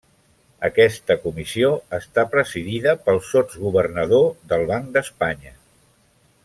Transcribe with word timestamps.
Aquesta 0.69 1.17
comissió 1.25 1.69
està 1.97 2.25
presidida 2.31 2.97
pel 3.05 3.23
sotsgovernador 3.29 4.29
del 4.55 4.69
Banc 4.73 4.93
d'Espanya. 4.97 5.59